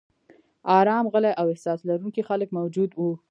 [0.79, 3.01] ارام، غلي او احساس لرونکي خلک موجود و.